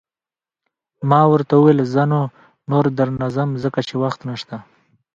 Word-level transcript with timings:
ما 1.09 1.21
ورته 1.31 1.53
وویل: 1.55 1.79
زه 1.93 2.03
نو، 2.11 2.21
نور 2.69 2.85
در 2.97 3.09
نه 3.19 3.27
ځم، 3.35 3.49
ځکه 3.63 3.79
چې 3.87 3.95
وخت 4.03 4.19
نشته. 4.29 4.55